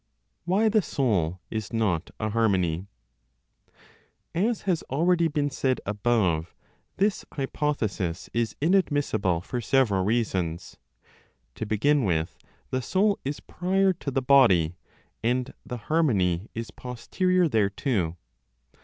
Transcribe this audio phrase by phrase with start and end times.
[0.45, 2.87] WHY THE SOUL IS NOT A HARMONY.
[4.33, 6.55] As has already been said above
[6.97, 10.77] this hypothesis is inadmissible for several reasons.
[11.53, 12.35] To begin with,
[12.71, 14.75] the soul is prior (to the body),
[15.23, 18.17] and the harmony is posterior thereto.